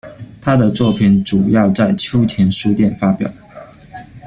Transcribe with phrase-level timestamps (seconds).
[0.41, 3.29] 她的作品主要在秋田书店发表。